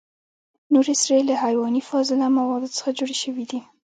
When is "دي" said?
3.51-3.59